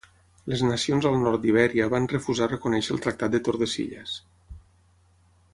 Les 0.51 0.61
nacions 0.67 1.07
al 1.09 1.17
nord 1.25 1.43
d'Ibèria, 1.43 1.89
van 1.95 2.09
refusar 2.15 2.49
reconèixer 2.55 2.97
el 2.97 3.05
Tractat 3.07 3.37
de 3.37 3.45
Tordesillas. 3.49 4.19